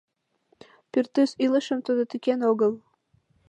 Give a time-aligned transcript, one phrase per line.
[0.91, 2.71] Пӱртӱс илышым тудо тӱкен огыл.